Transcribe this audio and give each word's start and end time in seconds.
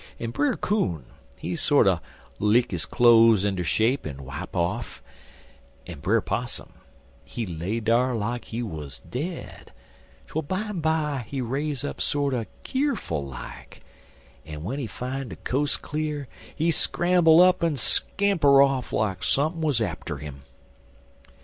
En 0.19 0.31
Brer 0.31 0.55
Coon, 0.57 1.05
he 1.37 1.55
sorter 1.55 2.01
lick 2.39 2.71
his 2.71 2.87
cloze 2.87 3.45
inter 3.45 3.61
shape 3.63 4.07
en 4.07 4.25
rack 4.25 4.49
off, 4.55 5.03
en 5.85 5.99
Brer 5.99 6.21
Possum, 6.21 6.73
he 7.23 7.45
lay 7.45 7.79
dar 7.79 8.15
like 8.15 8.45
he 8.45 8.63
wuz 8.63 8.89
dead, 9.07 9.71
twel 10.25 10.41
bimeby 10.41 11.23
he 11.27 11.39
raise 11.39 11.85
up 11.85 12.01
sorter 12.01 12.47
keerful 12.63 13.23
like, 13.23 13.83
en 14.43 14.61
w'en 14.63 14.79
he 14.79 14.87
fine 14.87 15.29
de 15.29 15.35
coas' 15.35 15.77
cle'r 15.77 16.27
he 16.55 16.71
scramble 16.71 17.39
up 17.39 17.63
en 17.63 17.77
scamper 17.77 18.59
off 18.59 18.91
like 18.91 19.23
sumpin' 19.23 19.61
was 19.61 19.79
atter 19.79 20.19
'im." 20.19 20.41